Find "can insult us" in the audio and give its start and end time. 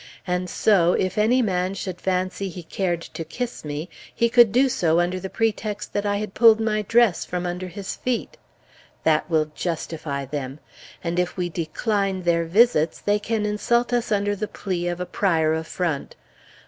13.19-14.11